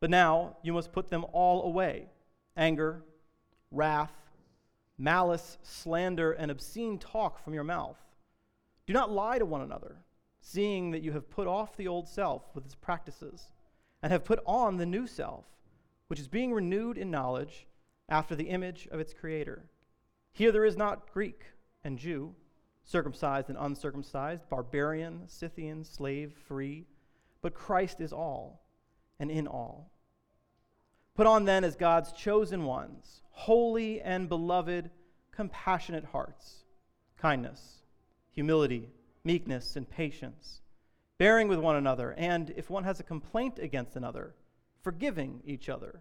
[0.00, 2.08] But now you must put them all away
[2.56, 3.02] anger,
[3.70, 4.12] wrath,
[4.98, 7.98] malice, slander, and obscene talk from your mouth.
[8.86, 9.96] Do not lie to one another,
[10.40, 13.52] seeing that you have put off the old self with its practices,
[14.02, 15.44] and have put on the new self,
[16.06, 17.66] which is being renewed in knowledge
[18.08, 19.64] after the image of its creator.
[20.32, 21.44] Here there is not Greek
[21.82, 22.34] and Jew,
[22.84, 26.86] circumcised and uncircumcised, barbarian, Scythian, slave, free,
[27.42, 28.65] but Christ is all
[29.18, 29.90] and in all.
[31.14, 34.90] Put on then as God's chosen ones, holy and beloved,
[35.32, 36.64] compassionate hearts,
[37.16, 37.82] kindness,
[38.30, 38.90] humility,
[39.24, 40.60] meekness, and patience,
[41.18, 44.34] bearing with one another, and if one has a complaint against another,
[44.82, 46.00] forgiving each other.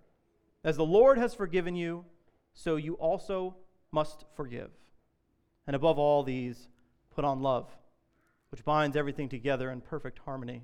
[0.63, 2.05] As the Lord has forgiven you,
[2.53, 3.55] so you also
[3.91, 4.71] must forgive.
[5.65, 6.67] And above all these,
[7.15, 7.69] put on love,
[8.51, 10.63] which binds everything together in perfect harmony.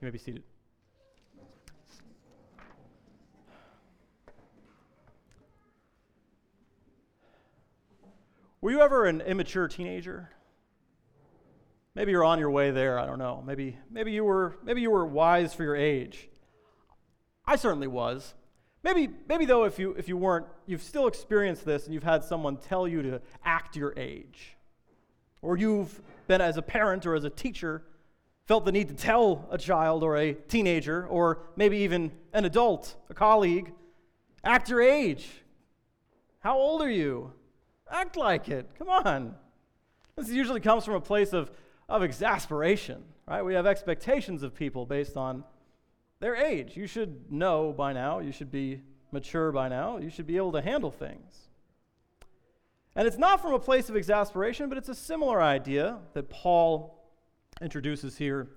[0.00, 0.44] You may be seated.
[8.60, 10.30] Were you ever an immature teenager?
[11.96, 13.42] Maybe you're on your way there, I don't know.
[13.44, 16.28] Maybe, maybe, you, were, maybe you were wise for your age.
[17.44, 18.34] I certainly was.
[18.84, 22.22] Maybe, maybe though, if you, if you weren't, you've still experienced this and you've had
[22.22, 24.56] someone tell you to act your age.
[25.42, 27.82] Or you've been, as a parent or as a teacher,
[28.48, 32.96] felt the need to tell a child or a teenager, or maybe even an adult,
[33.10, 33.70] a colleague,
[34.42, 35.28] act your age.
[36.40, 37.34] How old are you?
[37.90, 38.70] Act like it.
[38.78, 39.34] Come on.
[40.16, 41.50] This usually comes from a place of,
[41.90, 43.42] of exasperation, right?
[43.42, 45.44] We have expectations of people based on
[46.18, 46.74] their age.
[46.74, 48.20] You should know by now.
[48.20, 48.80] You should be
[49.12, 49.98] mature by now.
[49.98, 51.48] You should be able to handle things.
[52.96, 56.97] And it's not from a place of exasperation, but it's a similar idea that Paul
[57.60, 58.48] introduces here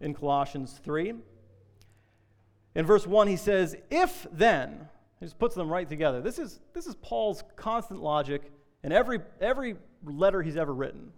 [0.00, 1.14] in Colossians 3.
[2.74, 6.20] In verse 1, he says, If then, he just puts them right together.
[6.20, 8.52] This is, this is Paul's constant logic
[8.82, 11.12] in every, every letter he's ever written,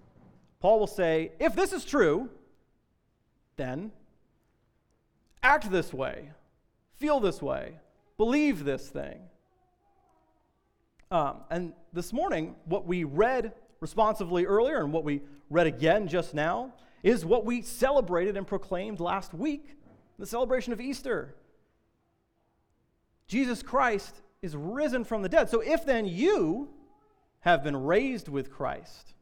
[0.61, 2.31] Paul will say, if this is true,
[3.57, 3.93] then
[5.43, 6.31] act this way,
[6.97, 7.75] feel this way,
[8.17, 9.21] believe this thing.
[11.11, 16.35] Um, and this morning, what we read responsively earlier and what we read again just
[16.35, 16.73] now
[17.03, 19.77] is what we celebrated and proclaimed last week
[20.19, 21.35] the celebration of Easter.
[23.29, 25.49] Jesus Christ is risen from the dead.
[25.49, 26.69] So if then you,
[27.41, 29.15] have been raised with Christ,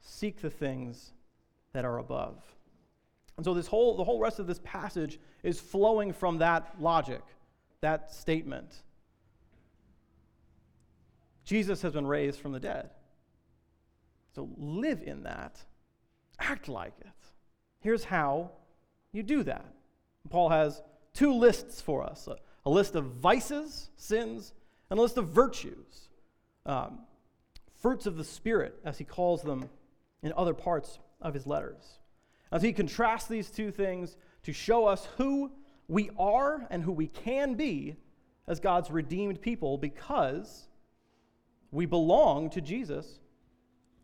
[0.00, 1.12] seek the things
[1.72, 2.42] that are above.
[3.36, 7.22] And so this whole the whole rest of this passage is flowing from that logic,
[7.80, 8.82] that statement.
[11.44, 12.90] Jesus has been raised from the dead.
[14.34, 15.58] So live in that.
[16.40, 17.06] Act like it.
[17.80, 18.50] Here's how
[19.12, 19.64] you do that.
[20.28, 20.82] Paul has
[21.14, 24.52] two lists for us a, a list of vices, sins,
[24.90, 26.08] and a list of virtues
[26.66, 27.00] um,
[27.80, 29.68] fruits of the Spirit, as he calls them
[30.22, 31.98] in other parts of his letters.
[32.52, 35.50] As he contrasts these two things to show us who
[35.88, 37.96] we are and who we can be
[38.46, 40.68] as God's redeemed people because
[41.70, 43.20] we belong to Jesus,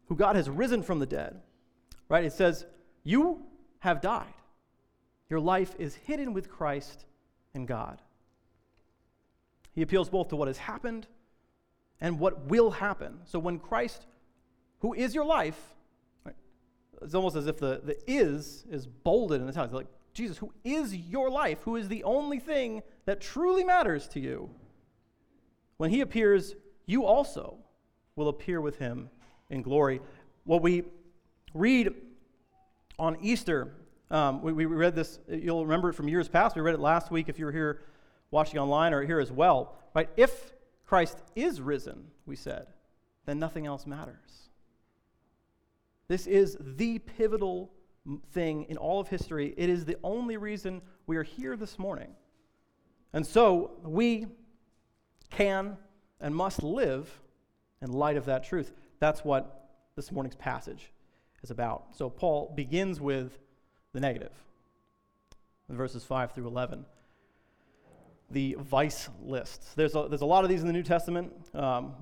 [0.06, 1.40] who God has risen from the dead.
[2.08, 2.24] Right?
[2.24, 2.66] It says,
[3.04, 3.42] You
[3.80, 4.34] have died.
[5.28, 7.04] Your life is hidden with Christ
[7.54, 8.00] in God.
[9.72, 11.06] He appeals both to what has happened
[12.00, 13.20] and what will happen.
[13.24, 14.06] So when Christ,
[14.80, 15.60] who is your life,
[16.24, 16.36] right,
[17.02, 19.74] it's almost as if the, the is is bolded in the text.
[19.74, 24.20] Like, Jesus, who is your life, who is the only thing that truly matters to
[24.20, 24.48] you,
[25.76, 26.54] when he appears,
[26.86, 27.58] you also
[28.14, 29.10] will appear with him
[29.50, 30.00] in glory.
[30.44, 30.84] What we
[31.56, 31.94] read
[32.98, 33.72] on Easter,
[34.10, 36.56] um, we, we read this, you'll remember it from years past.
[36.56, 37.82] We read it last week if you were here
[38.30, 40.08] watching online or here as well, right?
[40.16, 40.52] If
[40.84, 42.66] Christ is risen, we said,
[43.24, 44.50] then nothing else matters.
[46.08, 47.72] This is the pivotal
[48.32, 49.52] thing in all of history.
[49.56, 52.14] It is the only reason we are here this morning.
[53.12, 54.26] And so we
[55.30, 55.76] can
[56.20, 57.20] and must live
[57.82, 58.72] in light of that truth.
[59.00, 60.92] That's what this morning's passage
[61.46, 61.84] is about.
[61.92, 63.38] So Paul begins with
[63.92, 64.32] the negative,
[65.68, 66.84] verses 5 through 11.
[68.32, 69.72] The vice lists.
[69.74, 71.94] There's a, there's a lot of these in the New Testament, um,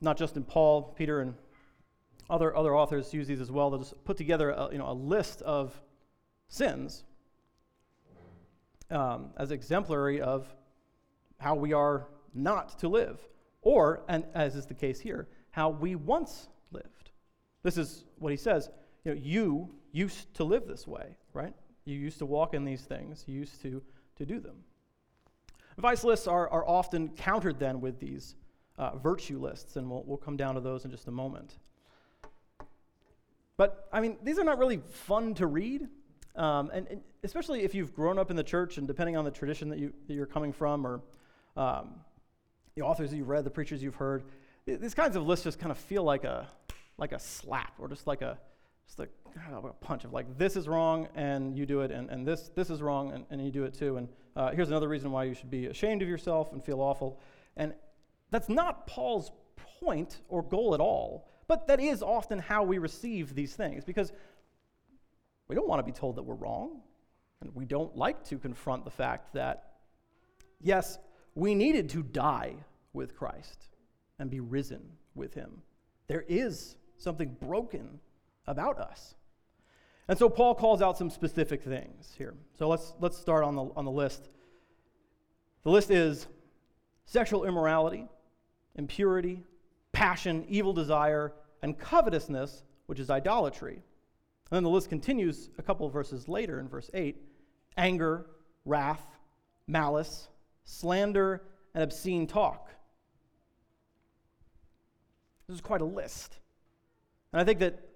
[0.00, 1.34] not just in Paul, Peter, and
[2.28, 3.70] other, other authors use these as well.
[3.70, 5.80] They'll just put together a, you know, a list of
[6.48, 7.04] sins
[8.90, 10.52] um, as exemplary of
[11.38, 13.20] how we are not to live,
[13.62, 17.12] or, and as is the case here, how we once lived.
[17.62, 18.68] This is what he says.
[19.04, 21.54] You know, you used to live this way, right?
[21.84, 23.24] You used to walk in these things.
[23.26, 23.82] You used to,
[24.16, 24.56] to do them.
[25.78, 28.34] Vice lists are, are often countered then with these
[28.78, 31.54] uh, virtue lists, and we'll, we'll come down to those in just a moment.
[33.56, 35.88] But, I mean, these are not really fun to read.
[36.36, 39.30] Um, and, and, especially if you've grown up in the church and depending on the
[39.30, 41.00] tradition that, you, that you're coming from or
[41.56, 41.94] um,
[42.76, 44.22] the authors you've read, the preachers you've heard,
[44.66, 46.46] these kinds of lists just kind of feel like a,
[46.96, 48.38] like a slap or just like a,
[48.88, 49.10] just like
[49.52, 52.70] a punch of like, this is wrong and you do it, and, and this, this
[52.70, 53.98] is wrong and, and you do it too.
[53.98, 57.20] And uh, here's another reason why you should be ashamed of yourself and feel awful.
[57.56, 57.74] And
[58.30, 59.30] that's not Paul's
[59.80, 61.28] point or goal at all.
[61.46, 64.12] But that is often how we receive these things because
[65.48, 66.80] we don't want to be told that we're wrong.
[67.40, 69.74] And we don't like to confront the fact that,
[70.60, 70.98] yes,
[71.34, 72.54] we needed to die
[72.92, 73.68] with Christ
[74.18, 74.82] and be risen
[75.14, 75.62] with him.
[76.08, 78.00] There is something broken
[78.48, 79.14] about us.
[80.08, 82.34] And so Paul calls out some specific things here.
[82.58, 84.28] So let's, let's start on the, on the list.
[85.64, 86.26] The list is
[87.04, 88.08] sexual immorality,
[88.76, 89.44] impurity,
[89.92, 93.74] passion, evil desire, and covetousness, which is idolatry.
[93.74, 97.16] And then the list continues a couple of verses later in verse 8
[97.76, 98.26] anger,
[98.64, 99.04] wrath,
[99.66, 100.28] malice,
[100.64, 101.42] slander,
[101.74, 102.70] and obscene talk.
[105.46, 106.38] This is quite a list.
[107.32, 107.87] And I think that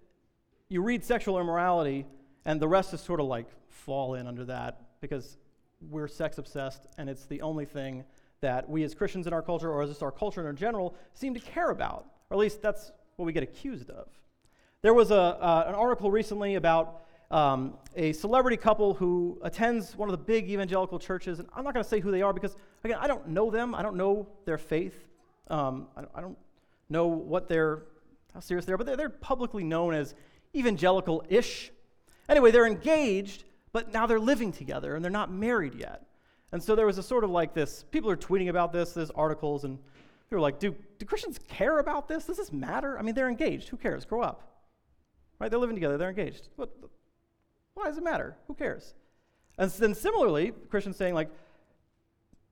[0.73, 2.07] you read sexual immorality,
[2.47, 5.37] and the rest is sort of like fall in under that because
[5.91, 8.05] we're sex obsessed, and it's the only thing
[8.41, 11.35] that we as Christians in our culture, or as just our culture in general, seem
[11.35, 12.07] to care about.
[12.31, 14.09] Or at least that's what we get accused of.
[14.81, 20.09] There was a, uh, an article recently about um, a celebrity couple who attends one
[20.09, 22.57] of the big evangelical churches, and I'm not going to say who they are because,
[22.83, 23.75] again, I don't know them.
[23.75, 25.07] I don't know their faith.
[25.49, 26.39] Um, I, I, don't
[26.89, 27.83] know what they're,
[28.33, 30.15] how serious they are, but they're, they're publicly known as
[30.55, 31.71] evangelical ish.
[32.29, 36.07] Anyway, they're engaged, but now they're living together and they're not married yet.
[36.53, 39.11] And so there was a sort of like this people are tweeting about this, there's
[39.11, 39.79] articles, and
[40.29, 42.27] people are like, do, do Christians care about this?
[42.27, 42.99] Does this matter?
[42.99, 43.69] I mean, they're engaged.
[43.71, 44.05] Who cares?
[44.05, 44.49] Grow up.
[45.39, 45.51] Right?
[45.51, 46.49] They're living together, they're engaged.
[46.57, 46.71] What,
[47.75, 48.37] why does it matter?
[48.47, 48.95] Who cares?
[49.59, 51.31] And then similarly, Christians saying, like,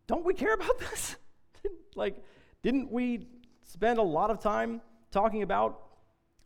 [0.07, 1.17] don't we care about this?
[1.95, 2.17] like,
[2.63, 3.27] didn't we
[3.65, 4.81] spend a lot of time
[5.11, 5.81] talking about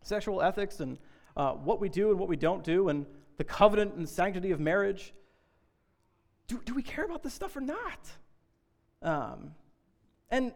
[0.03, 0.99] sexual ethics and
[1.37, 4.61] uh, what we do and what we don't do and the covenant and sanctity of
[4.61, 5.13] marriage?
[6.47, 8.11] do, do we care about this stuff or not?
[9.03, 9.53] Um,
[10.31, 10.53] and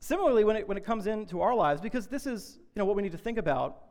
[0.00, 2.96] similarly, when it, when it comes into our lives, because this is you know, what
[2.96, 3.84] we need to think about,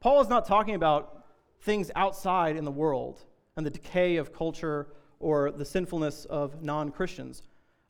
[0.00, 1.24] Paul is not talking about
[1.62, 3.24] things outside in the world
[3.56, 7.42] and the decay of culture or the sinfulness of non Christians,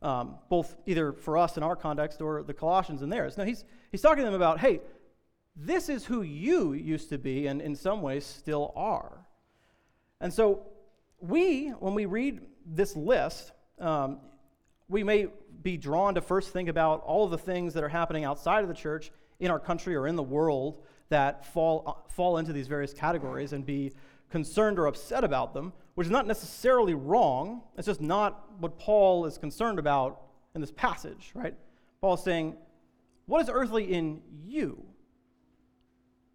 [0.03, 3.37] um, both either for us in our context or the Colossians in theirs.
[3.37, 4.81] No, he's, he's talking to them about, hey,
[5.57, 9.27] this is who you used to be and in some ways still are.
[10.21, 10.67] And so
[11.21, 14.19] we, when we read this list, um,
[14.89, 15.29] we may
[15.63, 18.69] be drawn to first think about all of the things that are happening outside of
[18.69, 19.11] the church
[19.41, 23.53] in our country or in the world that fall, uh, fall into these various categories
[23.53, 23.93] and be
[24.31, 27.63] concerned or upset about them, which is not necessarily wrong.
[27.79, 30.23] It's just not what Paul is concerned about
[30.55, 31.55] in this passage, right?
[32.01, 32.57] Paul is saying,
[33.27, 34.85] What is earthly in you?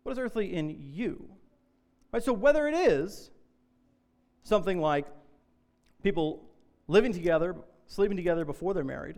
[0.03, 1.29] What is earthly in you?
[2.12, 2.24] Right?
[2.24, 3.29] So whether it is
[4.43, 5.08] something like
[6.03, 6.43] people
[6.88, 7.55] living together,
[7.88, 9.17] sleeping together before they're married,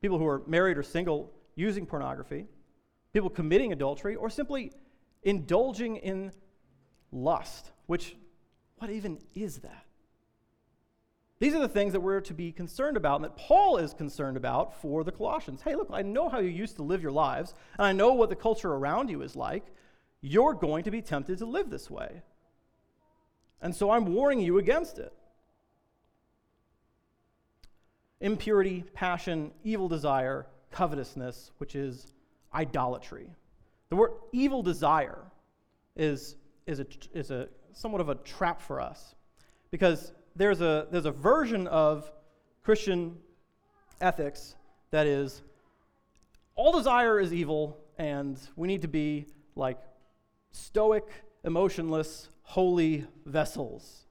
[0.00, 2.46] people who are married or single using pornography,
[3.12, 4.72] people committing adultery, or simply
[5.22, 6.32] indulging in
[7.10, 8.16] lust, which,
[8.76, 9.84] what even is that?
[11.38, 14.36] These are the things that we're to be concerned about and that Paul is concerned
[14.36, 15.60] about for the Colossians.
[15.60, 18.28] Hey, look, I know how you used to live your lives, and I know what
[18.28, 19.64] the culture around you is like.
[20.22, 22.22] You're going to be tempted to live this way.
[23.60, 25.12] And so I'm warning you against it.
[28.22, 32.14] impurity, passion, evil desire, covetousness, which is
[32.54, 33.28] idolatry.
[33.90, 35.18] The word evil desire
[35.96, 36.36] is,
[36.66, 39.14] is, a, is a somewhat of a trap for us
[39.70, 42.10] because there's a, there's a version of
[42.62, 43.18] Christian
[44.00, 44.54] ethics
[44.92, 45.42] that is
[46.54, 49.26] all desire is evil and we need to be
[49.56, 49.78] like
[50.52, 51.08] stoic,
[51.44, 54.06] emotionless, holy vessels.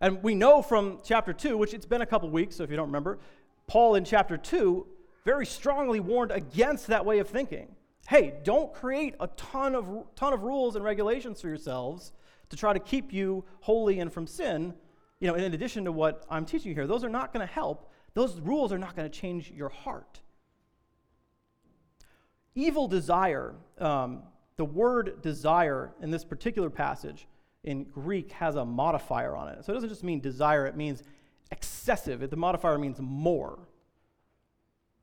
[0.00, 2.76] And we know from chapter 2, which it's been a couple weeks, so if you
[2.76, 3.18] don't remember,
[3.66, 4.86] Paul in chapter 2
[5.24, 7.68] very strongly warned against that way of thinking.
[8.08, 12.12] Hey, don't create a ton of, ton of rules and regulations for yourselves
[12.50, 14.74] to try to keep you holy and from sin.
[15.20, 17.50] You know, in addition to what I'm teaching you here, those are not going to
[17.52, 17.90] help.
[18.12, 20.20] Those rules are not going to change your heart.
[22.54, 24.22] Evil desire, um,
[24.56, 27.26] the word desire in this particular passage
[27.64, 29.64] in Greek has a modifier on it.
[29.64, 31.02] So it doesn't just mean desire, it means
[31.50, 32.28] excessive.
[32.28, 33.58] The modifier means more.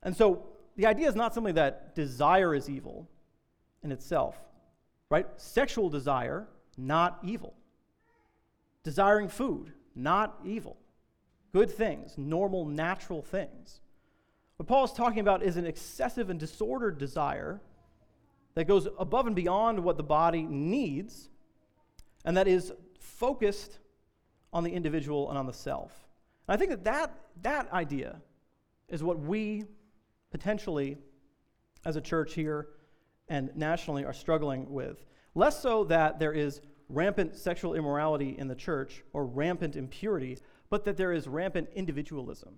[0.02, 0.44] And so
[0.76, 3.08] the idea is not simply that desire is evil
[3.82, 4.36] in itself,
[5.10, 5.26] right?
[5.36, 7.54] Sexual desire, not evil.
[8.84, 10.76] Desiring food, not evil.
[11.52, 13.80] Good things, normal, natural things.
[14.56, 17.60] What Paul is talking about is an excessive and disordered desire
[18.54, 21.30] that goes above and beyond what the body needs
[22.24, 23.78] and that is focused
[24.52, 26.06] on the individual and on the self.
[26.46, 28.20] And I think that, that that idea
[28.88, 29.64] is what we
[30.30, 30.96] potentially,
[31.84, 32.68] as a church here
[33.28, 35.04] and nationally, are struggling with.
[35.34, 40.84] Less so that there is rampant sexual immorality in the church or rampant impurity, but
[40.84, 42.56] that there is rampant individualism.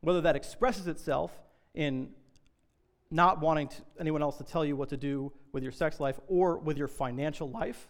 [0.00, 1.32] Whether that expresses itself
[1.74, 2.10] in
[3.10, 6.18] not wanting to, anyone else to tell you what to do with your sex life
[6.28, 7.88] or with your financial life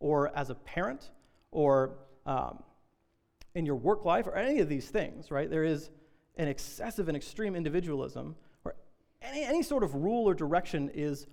[0.00, 1.10] or as a parent
[1.50, 2.62] or um,
[3.54, 5.50] in your work life or any of these things, right?
[5.50, 5.90] There is
[6.36, 8.74] an excessive and extreme individualism where
[9.22, 11.26] any, any sort of rule or direction is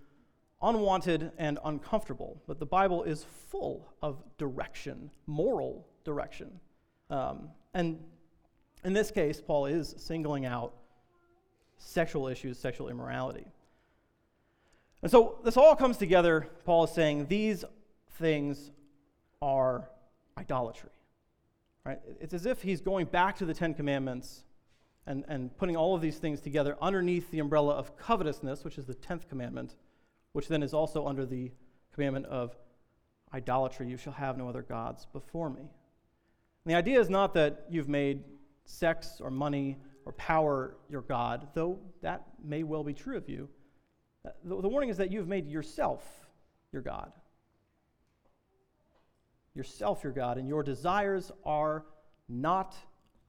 [0.62, 2.42] unwanted and uncomfortable.
[2.48, 6.60] But the Bible is full of direction, moral direction.
[7.10, 8.00] Um, and
[8.84, 10.74] in this case, Paul is singling out
[11.82, 13.46] sexual issues, sexual immorality.
[15.02, 16.48] And so this all comes together.
[16.64, 17.66] Paul is saying these
[18.20, 18.72] things
[19.42, 19.90] are
[20.38, 20.90] idolatry.
[21.84, 22.00] Right?
[22.20, 24.44] It's as if he's going back to the Ten Commandments
[25.08, 28.86] and, and putting all of these things together underneath the umbrella of covetousness, which is
[28.86, 29.76] the tenth commandment,
[30.34, 31.52] which then is also under the
[31.94, 32.56] commandment of
[33.34, 33.88] idolatry.
[33.88, 35.62] You shall have no other gods before me.
[35.62, 38.24] And the idea is not that you've made
[38.66, 43.48] sex or money or power your God, though that may well be true of you.
[44.44, 46.04] The, the warning is that you've made yourself
[46.72, 47.12] your God
[49.54, 51.86] yourself your God, and your desires are
[52.30, 52.76] not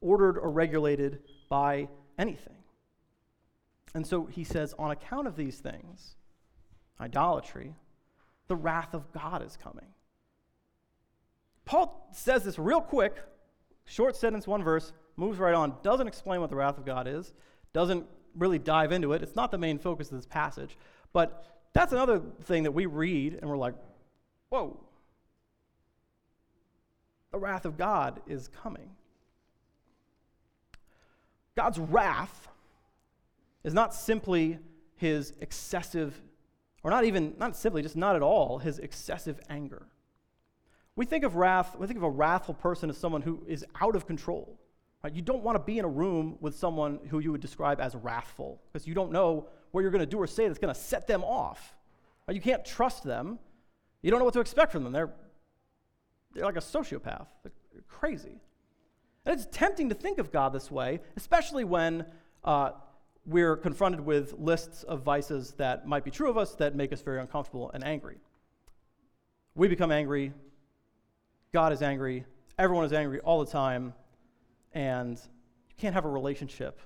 [0.00, 1.88] ordered or regulated by
[2.18, 2.54] anything.
[3.94, 6.16] And so he says, on account of these things,
[7.00, 7.74] idolatry,
[8.48, 9.86] the wrath of God is coming.
[11.64, 13.16] Paul says this real quick,
[13.84, 17.32] short sentence, one verse, moves right on, doesn't explain what the wrath of God is,
[17.72, 19.22] doesn't really dive into it.
[19.22, 20.76] It's not the main focus of this passage.
[21.12, 23.74] But that's another thing that we read and we're like,
[24.48, 24.78] whoa,
[27.30, 28.90] the wrath of God is coming.
[31.56, 32.48] God's wrath
[33.64, 34.58] is not simply
[34.96, 36.20] his excessive,
[36.82, 39.86] or not even, not simply, just not at all, his excessive anger.
[40.94, 43.96] We think of wrath, we think of a wrathful person as someone who is out
[43.96, 44.58] of control.
[45.02, 45.12] Right?
[45.12, 47.94] You don't want to be in a room with someone who you would describe as
[47.94, 50.80] wrathful because you don't know what you're going to do or say that's going to
[50.80, 51.74] set them off.
[52.26, 52.34] Right?
[52.34, 53.38] You can't trust them.
[54.02, 54.92] You don't know what to expect from them.
[54.92, 55.12] They're
[56.34, 57.26] they're like a sociopath.
[57.42, 57.52] They're
[57.88, 58.40] crazy.
[59.24, 62.06] And it's tempting to think of God this way, especially when
[62.42, 62.70] uh,
[63.26, 67.02] we're confronted with lists of vices that might be true of us that make us
[67.02, 68.16] very uncomfortable and angry.
[69.54, 70.32] We become angry.
[71.52, 72.24] God is angry.
[72.58, 73.94] Everyone is angry all the time.
[74.74, 76.80] And you can't have a relationship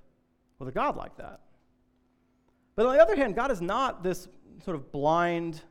[0.58, 1.40] with a God like that.
[2.74, 4.28] But on the other hand, God is not this
[4.64, 5.62] sort of blind,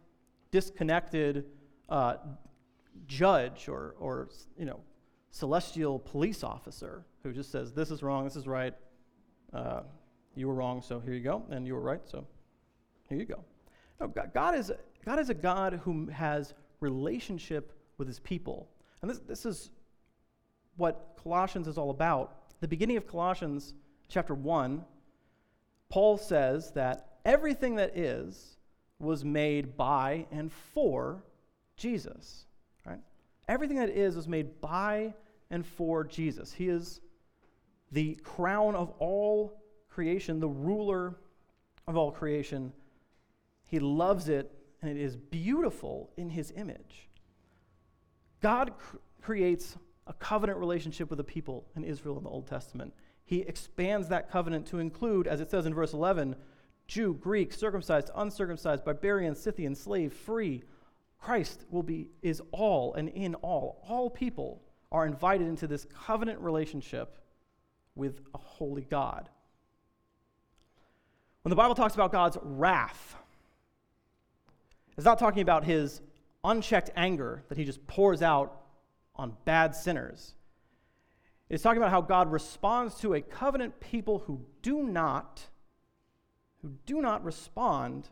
[0.51, 1.45] disconnected,
[1.89, 2.15] uh,
[3.07, 4.79] judge or, or you know,
[5.31, 8.73] celestial police officer who just says, this is wrong, this is right,
[9.53, 9.81] uh,
[10.35, 12.25] you were wrong, so here you go, and you were right, so
[13.09, 13.43] here you go.
[13.99, 14.71] No, God, is,
[15.05, 18.69] God is a God who has relationship with his people.
[19.01, 19.71] And this, this is
[20.77, 22.35] what Colossians is all about.
[22.61, 23.73] The beginning of Colossians
[24.07, 24.83] chapter 1,
[25.89, 28.57] Paul says that everything that is
[28.99, 31.23] was made by and for
[31.77, 32.45] Jesus.
[32.85, 33.01] Right?
[33.47, 35.13] Everything that is was made by
[35.49, 36.53] and for Jesus.
[36.53, 37.01] He is
[37.91, 41.15] the crown of all creation, the ruler
[41.87, 42.73] of all creation.
[43.67, 44.51] He loves it,
[44.81, 47.09] and it is beautiful in his image.
[48.41, 52.93] God cr- creates a covenant relationship with the people in Israel in the Old Testament.
[53.25, 56.35] He expands that covenant to include, as it says in verse 11,
[56.87, 60.63] Jew, Greek, circumcised, uncircumcised, barbarian, Scythian, slave, free.
[61.19, 63.83] Christ will be is all and in all.
[63.87, 67.17] All people are invited into this covenant relationship
[67.95, 69.29] with a holy God.
[71.41, 73.15] When the Bible talks about God's wrath,
[74.95, 76.01] it's not talking about his
[76.43, 78.64] unchecked anger that he just pours out
[79.15, 80.35] on bad sinners.
[81.49, 85.47] It's talking about how God responds to a covenant people who do not
[86.61, 88.09] who do not respond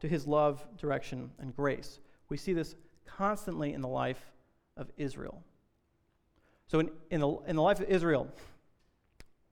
[0.00, 2.00] to his love, direction, and grace.
[2.28, 2.74] We see this
[3.06, 4.20] constantly in the life
[4.76, 5.42] of Israel.
[6.66, 8.28] So, in, in, the, in the life of Israel,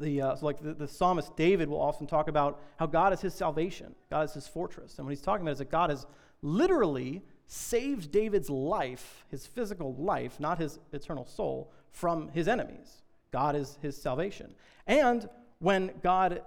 [0.00, 3.20] the, uh, so like the, the psalmist David will often talk about how God is
[3.22, 4.98] his salvation, God is his fortress.
[4.98, 6.04] And what he's talking about is that God is
[6.42, 13.02] literally saved David's life, his physical life, not his eternal soul, from his enemies.
[13.30, 14.54] God is his salvation.
[14.86, 16.42] And when God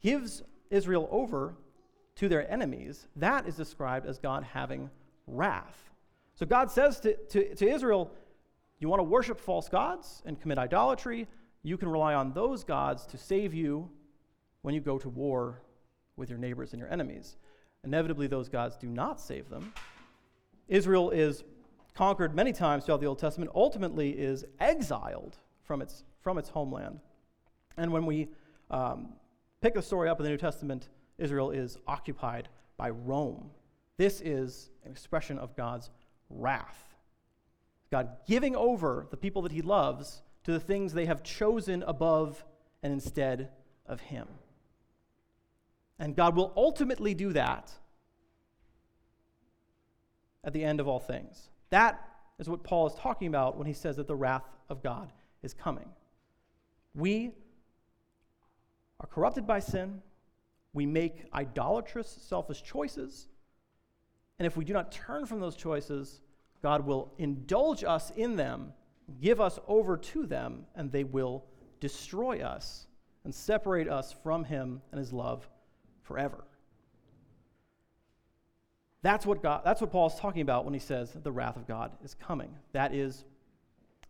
[0.00, 1.54] gives Israel over
[2.16, 4.90] to their enemies, that is described as God having
[5.26, 5.90] wrath.
[6.34, 8.10] So God says to, to, to Israel,
[8.80, 11.28] You want to worship false gods and commit idolatry?
[11.62, 13.88] You can rely on those gods to save you
[14.62, 15.62] when you go to war
[16.16, 17.36] with your neighbors and your enemies.
[17.84, 19.72] Inevitably, those gods do not save them.
[20.68, 21.44] Israel is
[21.94, 27.00] conquered many times throughout the Old Testament, ultimately is exiled from its, from its homeland.
[27.76, 28.28] And when we
[28.70, 29.14] um,
[29.60, 33.50] pick the story up in the New Testament, Israel is occupied by Rome.
[33.96, 35.90] This is an expression of God's
[36.30, 36.94] wrath.
[37.90, 42.44] God giving over the people that he loves to the things they have chosen above
[42.82, 43.50] and instead
[43.86, 44.26] of him.
[46.02, 47.70] And God will ultimately do that
[50.42, 51.48] at the end of all things.
[51.70, 52.04] That
[52.40, 55.12] is what Paul is talking about when he says that the wrath of God
[55.44, 55.88] is coming.
[56.92, 57.30] We
[58.98, 60.02] are corrupted by sin.
[60.72, 63.28] We make idolatrous, selfish choices.
[64.40, 66.20] And if we do not turn from those choices,
[66.64, 68.72] God will indulge us in them,
[69.20, 71.44] give us over to them, and they will
[71.78, 72.88] destroy us
[73.22, 75.48] and separate us from Him and His love
[76.02, 76.44] forever.
[79.02, 81.66] That's what, God, that's what Paul is talking about when he says the wrath of
[81.66, 82.54] God is coming.
[82.72, 83.24] That is,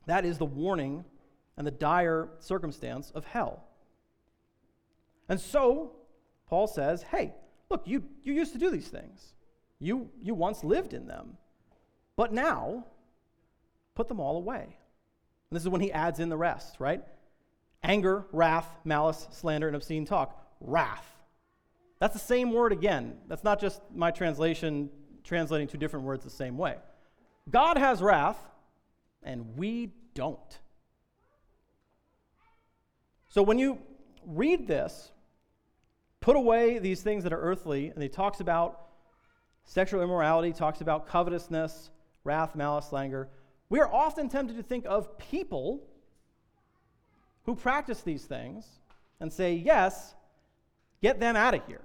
[0.07, 1.05] that is the warning
[1.57, 3.65] and the dire circumstance of hell.
[5.29, 5.93] And so,
[6.47, 7.33] Paul says, hey,
[7.71, 9.33] look, you, you used to do these things.
[9.79, 11.39] You, you once lived in them.
[12.17, 12.85] But now,
[13.95, 14.63] put them all away.
[14.63, 17.03] And this is when he adds in the rest, right?
[17.83, 20.39] Anger, wrath, malice, slander, and obscene talk.
[20.61, 21.07] Wrath.
[22.03, 23.17] That's the same word again.
[23.29, 24.91] That's not just my translation
[25.23, 26.75] translating two different words the same way.
[27.49, 28.37] God has wrath,
[29.23, 30.59] and we don't.
[33.29, 33.79] So when you
[34.27, 35.13] read this,
[36.19, 38.81] put away these things that are earthly, and he talks about
[39.63, 41.91] sexual immorality, talks about covetousness,
[42.25, 43.29] wrath, malice, slander.
[43.69, 45.85] We are often tempted to think of people
[47.45, 48.67] who practice these things
[49.21, 50.17] and say, yes,
[51.01, 51.83] get them out of here.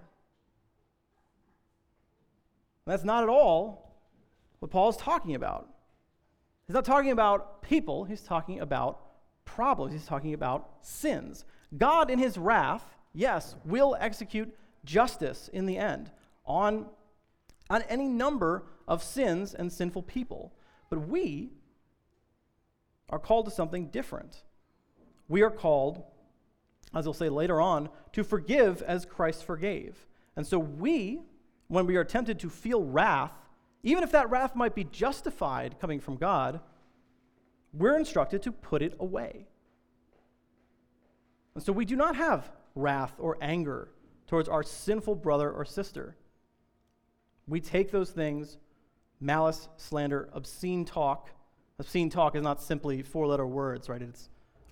[2.88, 4.00] And that's not at all
[4.60, 5.68] what Paul is talking about.
[6.68, 9.02] He's not talking about people, he's talking about
[9.44, 11.44] problems, he's talking about sins.
[11.78, 16.12] God, in his wrath, yes, will execute justice in the end
[16.46, 16.86] on,
[17.70, 20.54] on any number of sins and sinful people.
[20.90, 21.52] But we
[23.10, 24.44] are called to something different.
[25.28, 26.04] We are called,
[26.96, 30.06] as he'll say later on, to forgive as Christ forgave.
[30.38, 31.24] And so we
[31.68, 33.32] when we are tempted to feel wrath,
[33.84, 36.60] even if that wrath might be justified coming from God,
[37.74, 39.48] we're instructed to put it away.
[41.56, 43.90] And so we do not have wrath or anger
[44.28, 46.16] towards our sinful brother or sister.
[47.48, 48.58] We take those things
[49.20, 51.32] malice, slander, obscene talk.
[51.80, 54.02] Obscene talk is not simply four letter words, right?
[54.02, 54.30] It's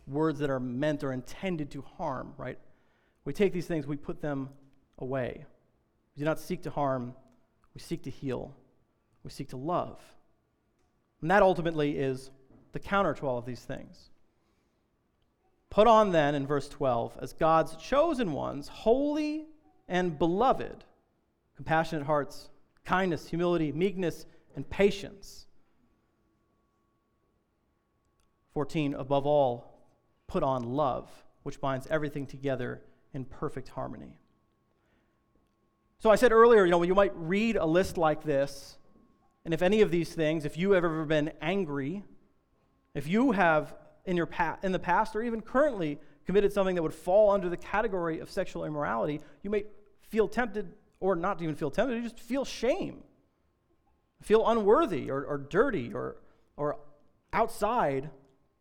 [0.08, 2.60] words that are meant or intended to harm, right?
[3.23, 4.49] We take these things, we put them
[4.99, 5.45] away.
[6.15, 7.13] We do not seek to harm,
[7.73, 8.56] we seek to heal,
[9.23, 9.99] we seek to love.
[11.21, 12.32] And that ultimately is
[12.71, 14.10] the counter to all of these things.
[15.69, 19.47] Put on then, in verse 12, as God's chosen ones, holy
[19.88, 20.86] and beloved,
[21.56, 22.49] compassionate hearts,
[22.86, 24.25] kindness, humility, meekness,
[24.56, 25.47] and patience.
[28.54, 29.89] 14, above all,
[30.28, 31.10] put on love,
[31.43, 32.82] which binds everything together
[33.13, 34.17] in perfect harmony.
[35.99, 38.77] So I said earlier, you know, you might read a list like this,
[39.43, 42.03] and if any of these things, if you have ever been angry,
[42.93, 43.73] if you have
[44.05, 47.49] in your pa- in the past or even currently committed something that would fall under
[47.49, 49.65] the category of sexual immorality, you may
[50.01, 53.03] feel tempted, or not even feel tempted, you just feel shame,
[54.21, 56.17] feel unworthy or, or dirty or,
[56.58, 56.77] or
[57.34, 58.10] outside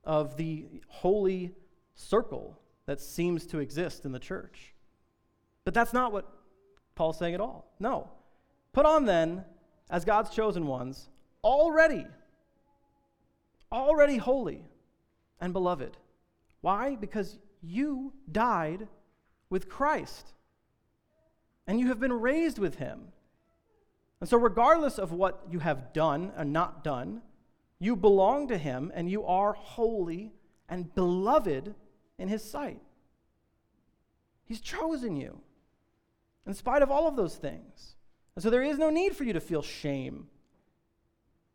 [0.03, 1.53] of the holy
[1.95, 4.75] circle that seems to exist in the church.
[5.65, 6.29] But that's not what
[6.95, 7.73] Paul's saying at all.
[7.79, 8.09] No.
[8.73, 9.45] Put on then,
[9.91, 11.09] as God's chosen ones,
[11.43, 12.07] already,
[13.71, 14.65] already holy
[15.41, 15.97] and beloved.
[16.61, 16.97] Why?
[16.97, 18.89] Because you died
[19.51, 20.33] with Christ
[21.67, 23.13] and you have been raised with him.
[24.21, 27.23] And so, regardless of what you have done and not done,
[27.79, 30.33] you belong to him and you are holy
[30.69, 31.75] and beloved
[32.19, 32.81] in his sight.
[34.45, 35.41] He's chosen you
[36.47, 37.97] in spite of all of those things.
[38.35, 40.27] And so, there is no need for you to feel shame.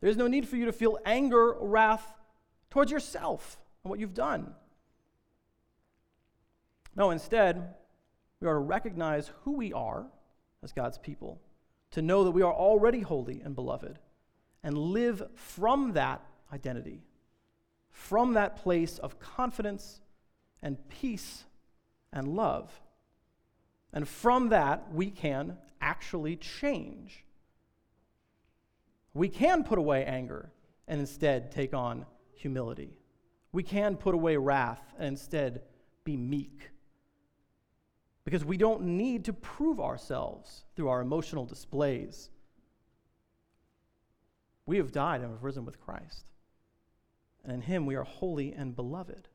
[0.02, 2.14] There is no need for you to feel anger or wrath
[2.70, 4.54] towards yourself and what you've done.
[6.96, 7.76] No, instead,
[8.40, 10.06] we are to recognize who we are
[10.64, 11.42] as God's people,
[11.92, 14.00] to know that we are already holy and beloved,
[14.64, 16.22] and live from that
[16.54, 17.02] identity,
[17.92, 20.02] from that place of confidence
[20.62, 21.46] and peace
[22.12, 22.82] and love.
[23.94, 27.24] And from that, we can actually change.
[29.14, 30.52] We can put away anger
[30.88, 32.98] and instead take on humility.
[33.52, 35.62] We can put away wrath and instead
[36.04, 36.70] be meek
[38.30, 42.30] because we don't need to prove ourselves through our emotional displays.
[44.68, 46.26] We have died and have risen with Christ.
[47.44, 49.30] And in Him we are holy and beloved.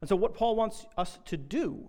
[0.00, 1.88] And so, what Paul wants us to do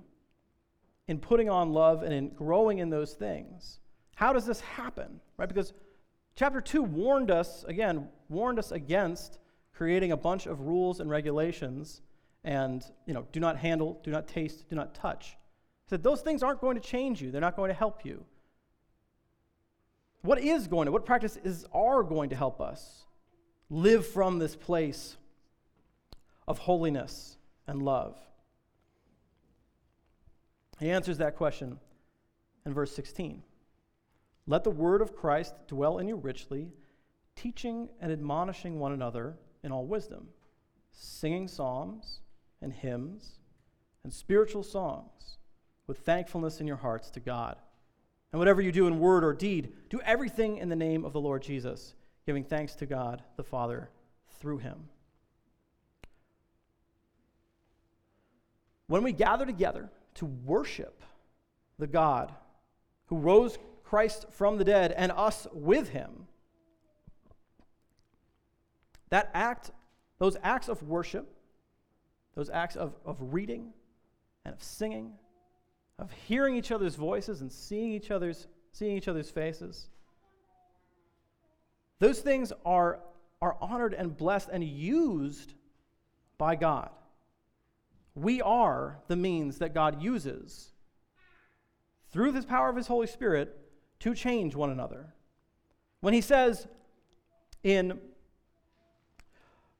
[1.07, 3.79] in putting on love and in growing in those things,
[4.15, 5.19] how does this happen?
[5.37, 5.47] Right?
[5.47, 5.73] Because
[6.35, 9.39] chapter 2 warned us, again, warned us against
[9.73, 12.01] creating a bunch of rules and regulations
[12.43, 15.37] and you know, do not handle, do not taste, do not touch.
[15.85, 17.29] He said those things aren't going to change you.
[17.29, 18.23] They're not going to help you.
[20.21, 23.05] What is going to, what practices are going to help us
[23.69, 25.17] live from this place
[26.47, 27.36] of holiness
[27.67, 28.17] and love?
[30.79, 31.79] He answers that question
[32.65, 33.43] in verse 16.
[34.45, 36.71] Let the word of Christ dwell in you richly,
[37.35, 40.27] teaching and admonishing one another in all wisdom,
[40.91, 42.21] singing psalms
[42.61, 43.39] and hymns
[44.03, 45.37] and spiritual songs
[45.87, 47.57] with thankfulness in your hearts to God.
[48.31, 51.21] And whatever you do in word or deed, do everything in the name of the
[51.21, 53.89] Lord Jesus, giving thanks to God the Father
[54.39, 54.89] through him.
[58.87, 61.03] When we gather together to worship
[61.77, 62.33] the God
[63.07, 66.27] who rose Christ from the dead and us with him,
[69.09, 69.71] that act,
[70.19, 71.33] those acts of worship,
[72.35, 73.71] those acts of, of reading
[74.45, 75.13] and of singing,
[75.99, 79.89] of hearing each other's voices and seeing each other's, seeing each other's faces.
[81.99, 82.99] Those things are,
[83.41, 85.53] are honored and blessed and used
[86.37, 86.89] by God.
[88.17, 90.71] We are the means that God uses
[92.11, 93.55] through the power of His Holy Spirit
[93.99, 95.13] to change one another.
[96.01, 96.67] When He says
[97.63, 97.99] in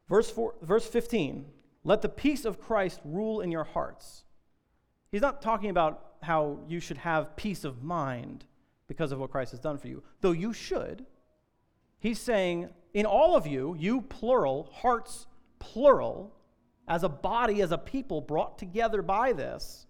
[0.08, 1.45] verse, four, verse 15,
[1.84, 4.23] let the peace of Christ rule in your hearts.
[5.12, 8.45] He's not talking about how you should have peace of mind
[8.88, 11.08] because of what Christ has done for you, though you should.
[12.00, 15.26] He's saying, in all of you, you plural, hearts
[15.58, 16.36] plural,
[16.88, 19.86] as a body, as a people brought together by this,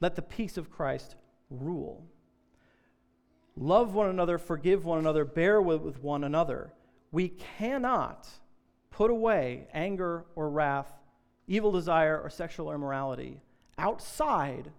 [0.00, 1.14] let the peace of Christ
[1.50, 2.06] rule.
[3.56, 6.72] Love one another, forgive one another, bear with one another.
[7.12, 8.28] We cannot
[8.90, 10.92] Put away anger or wrath,
[11.46, 13.40] evil desire, or sexual immorality
[13.78, 14.70] outside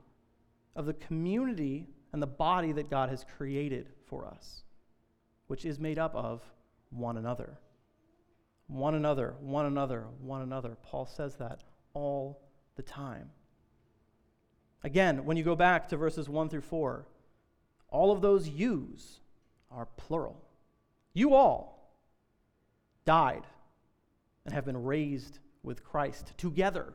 [0.76, 4.64] of the community and the body that God has created for us,
[5.48, 6.44] which is made up of
[6.92, 7.58] one another.
[8.68, 10.78] One another, one another, one another.
[10.82, 12.42] Paul says that all
[12.76, 13.30] the time.
[14.84, 17.06] Again, when you go back to verses 1 through 4,
[17.90, 19.20] all of those yous
[19.70, 20.42] are plural.
[21.14, 21.94] You all
[23.06, 23.44] died
[24.46, 26.94] and have been raised with Christ together.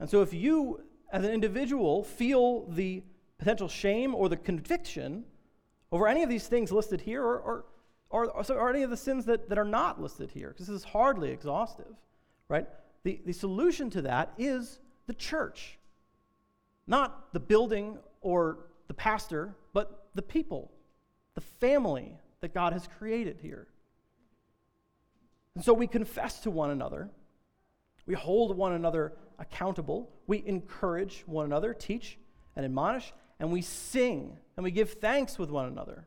[0.00, 3.02] And so, if you, as an individual, feel the
[3.38, 5.24] potential shame or the conviction
[5.90, 7.64] over any of these things listed here, or, or
[8.10, 10.84] or, or any of the sins that, that are not listed here, because this is
[10.84, 11.94] hardly exhaustive,
[12.48, 12.66] right?
[13.02, 15.78] The, the solution to that is the church,
[16.86, 20.70] not the building or the pastor, but the people,
[21.34, 23.68] the family that God has created here.
[25.54, 27.10] And so we confess to one another,
[28.06, 32.18] we hold one another accountable, we encourage one another, teach
[32.56, 36.06] and admonish, and we sing and we give thanks with one another.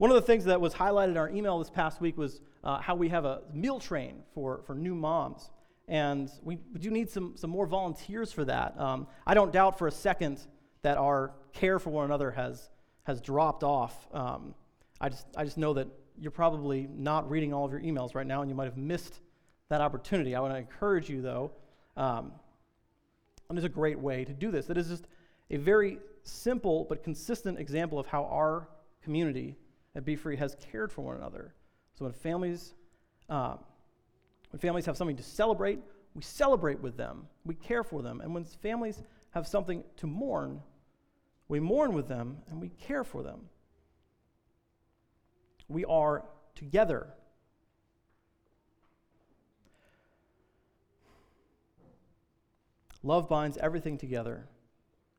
[0.00, 2.78] One of the things that was highlighted in our email this past week was uh,
[2.78, 5.50] how we have a meal train for, for new moms.
[5.88, 8.80] And we, do need some, some more volunteers for that.
[8.80, 10.40] Um, I don't doubt for a second
[10.80, 12.70] that our care for one another has,
[13.02, 14.08] has dropped off.
[14.14, 14.54] Um,
[15.02, 18.26] I, just, I just know that you're probably not reading all of your emails right
[18.26, 19.20] now, and you might have missed
[19.68, 20.34] that opportunity.
[20.34, 21.50] I want to encourage you, though,
[21.98, 22.32] um,
[23.50, 24.70] and there's a great way to do this.
[24.70, 25.04] It is just
[25.50, 28.66] a very simple but consistent example of how our
[29.02, 29.56] community
[29.94, 31.54] at Be Free has cared for one another.
[31.98, 32.74] So when families,
[33.28, 33.58] um,
[34.50, 35.80] when families have something to celebrate,
[36.14, 38.20] we celebrate with them, we care for them.
[38.20, 40.60] And when families have something to mourn,
[41.48, 43.48] we mourn with them and we care for them.
[45.68, 46.24] We are
[46.54, 47.06] together.
[53.02, 54.46] Love binds everything together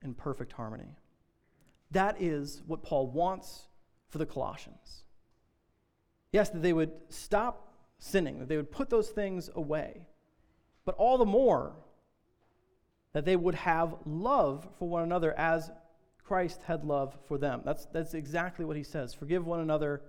[0.03, 0.95] in perfect harmony.
[1.91, 3.63] That is what Paul wants
[4.11, 5.03] for the Colossians.
[6.31, 10.05] Yes, that they would stop sinning, that they would put those things away,
[10.85, 11.73] but all the more
[13.13, 15.71] that they would have love for one another as
[16.23, 17.61] Christ had love for them.
[17.65, 19.13] That's, that's exactly what he says.
[19.13, 20.01] Forgive one another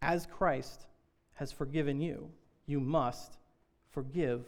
[0.00, 0.86] as Christ
[1.34, 2.30] has forgiven you.
[2.66, 3.36] You must
[3.90, 4.44] forgive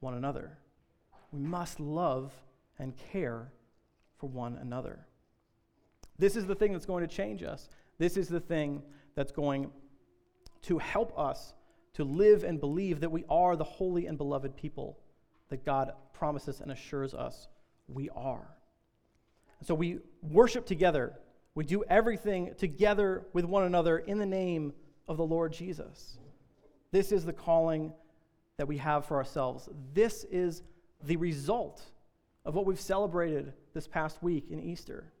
[0.00, 0.58] one another.
[1.32, 2.32] We must love
[2.78, 3.50] and care
[4.18, 5.00] for one another.
[6.18, 7.68] This is the thing that's going to change us.
[8.00, 8.82] This is the thing
[9.14, 9.70] that's going
[10.62, 11.52] to help us
[11.92, 14.98] to live and believe that we are the holy and beloved people
[15.50, 17.46] that God promises and assures us
[17.88, 18.56] we are.
[19.62, 21.12] so we worship together.
[21.54, 24.72] We do everything together with one another in the name
[25.06, 26.16] of the Lord Jesus.
[26.92, 27.92] This is the calling
[28.56, 29.68] that we have for ourselves.
[29.92, 30.62] This is
[31.02, 31.82] the result
[32.46, 35.12] of what we've celebrated this past week in Easter.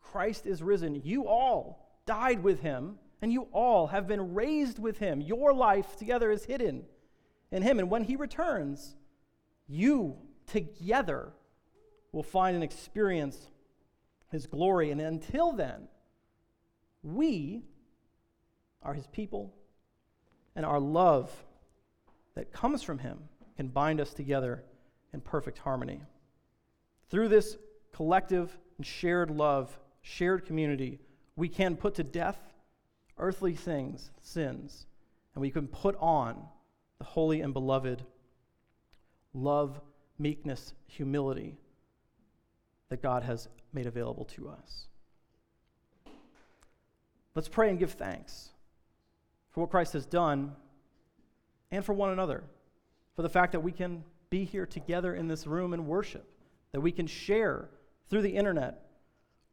[0.00, 1.02] Christ is risen.
[1.02, 5.20] You all died with him, and you all have been raised with him.
[5.20, 6.84] Your life together is hidden
[7.50, 7.78] in him.
[7.78, 8.96] And when he returns,
[9.66, 11.32] you together
[12.12, 13.50] will find and experience
[14.30, 14.90] his glory.
[14.90, 15.88] And until then,
[17.02, 17.64] we
[18.82, 19.54] are his people,
[20.54, 21.30] and our love
[22.34, 23.18] that comes from him
[23.56, 24.64] can bind us together
[25.12, 26.02] in perfect harmony.
[27.08, 27.56] Through this
[27.92, 30.98] collective and shared love, shared community,
[31.36, 32.38] we can put to death
[33.18, 34.86] earthly things, sins,
[35.34, 36.36] and we can put on
[36.98, 38.02] the holy and beloved
[39.32, 39.80] love,
[40.18, 41.56] meekness, humility
[42.88, 44.86] that God has made available to us.
[47.34, 48.50] Let's pray and give thanks
[49.50, 50.54] for what Christ has done
[51.72, 52.44] and for one another,
[53.16, 56.28] for the fact that we can be here together in this room and worship,
[56.72, 57.68] that we can share
[58.08, 58.83] through the internet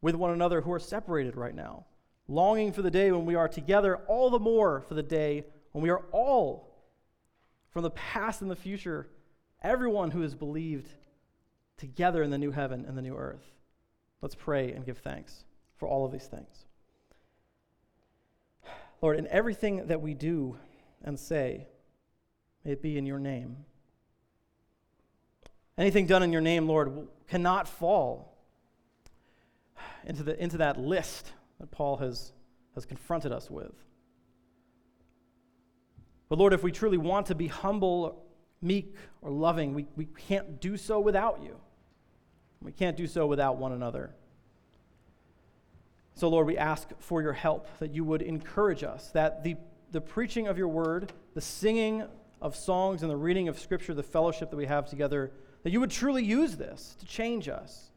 [0.02, 1.86] with one another who are separated right now,
[2.28, 5.84] longing for the day when we are together, all the more for the day when
[5.84, 6.76] we are all,
[7.70, 9.08] from the past and the future,
[9.62, 10.90] everyone who has believed,
[11.78, 13.44] together in the new heaven and the new earth.
[14.22, 15.46] Let's pray and give thanks
[15.78, 16.66] for all of these things.
[19.02, 20.58] Lord, in everything that we do
[21.04, 21.68] and say,
[22.64, 23.66] may it be in your name.
[25.76, 28.31] Anything done in your name, Lord, cannot fall
[30.06, 32.34] into, the, into that list that Paul has,
[32.76, 33.74] has confronted us with.
[36.30, 38.26] But Lord, if we truly want to be humble,
[38.62, 41.58] meek, or loving, we, we can't do so without you.
[42.62, 44.16] We can't do so without one another.
[46.16, 49.56] So, Lord, we ask for your help, that you would encourage us, that the,
[49.92, 52.04] the preaching of your word, the singing
[52.42, 55.32] of songs, and the reading of scripture, the fellowship that we have together,
[55.64, 57.91] that you would truly use this to change us.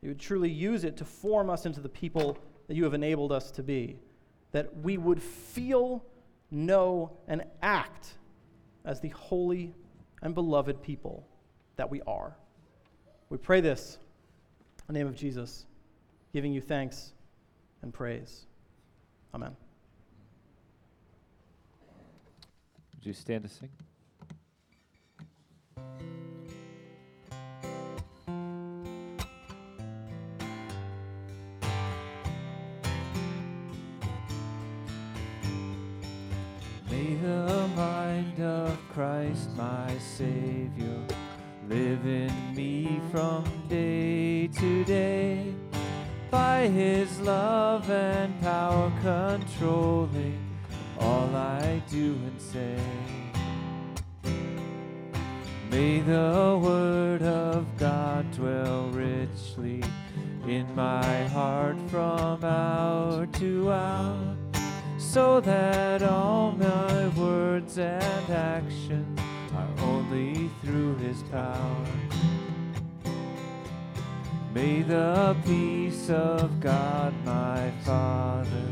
[0.00, 3.32] You would truly use it to form us into the people that you have enabled
[3.32, 3.98] us to be.
[4.52, 6.04] That we would feel,
[6.50, 8.14] know, and act
[8.84, 9.74] as the holy
[10.22, 11.26] and beloved people
[11.76, 12.36] that we are.
[13.30, 13.98] We pray this
[14.88, 15.66] in the name of Jesus,
[16.32, 17.12] giving you thanks
[17.82, 18.46] and praise.
[19.34, 19.54] Amen.
[22.94, 23.68] Would you stand to sing?
[38.40, 41.02] Of Christ, my Savior,
[41.68, 45.54] live in me from day to day.
[46.30, 50.38] By his love and power controlling
[51.00, 52.78] all I do and say.
[55.70, 59.82] May the word of God dwell richly
[60.46, 64.27] in my heart from hour to hour,
[65.18, 69.18] so that all my words and actions
[69.52, 71.86] are only through his power.
[74.54, 78.68] May the peace of God, my Father,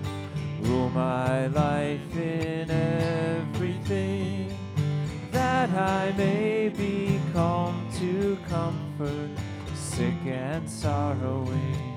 [0.61, 4.57] rule my life in everything,
[5.33, 9.31] that I may be calm to comfort
[9.75, 11.96] sick and sorrowing.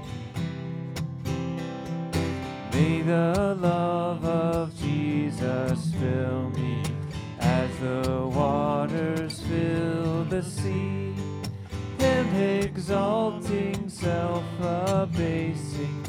[2.80, 6.82] May the love of Jesus fill me
[7.42, 11.14] as the waters fill the sea.
[11.98, 16.06] Him exalting, self abasing,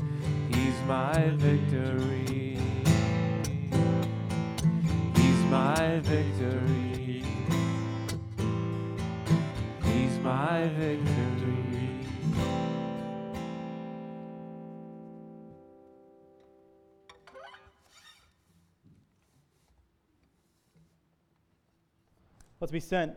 [0.54, 2.56] He's my victory.
[5.16, 7.24] He's my victory.
[9.82, 11.29] He's my victory.
[22.60, 23.08] Let's be sent